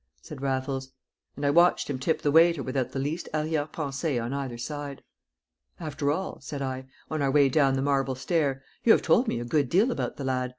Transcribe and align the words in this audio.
said 0.19 0.41
Raffles. 0.41 0.93
And 1.35 1.45
I 1.45 1.51
watched 1.51 1.87
him 1.87 1.99
tip 1.99 2.23
the 2.23 2.31
waiter 2.31 2.63
without 2.63 2.91
the 2.91 2.97
least 2.97 3.29
arrière 3.35 3.71
pensée 3.71 4.19
on 4.19 4.33
either 4.33 4.57
side. 4.57 5.03
"After 5.79 6.09
all," 6.09 6.39
said 6.41 6.63
I, 6.63 6.87
on 7.11 7.21
our 7.21 7.29
way 7.29 7.49
down 7.49 7.75
the 7.75 7.83
marble 7.83 8.15
stair, 8.15 8.63
"you 8.83 8.93
have 8.93 9.03
told 9.03 9.27
me 9.27 9.39
a 9.39 9.45
good 9.45 9.69
deal 9.69 9.91
about 9.91 10.17
the 10.17 10.23
lad. 10.23 10.49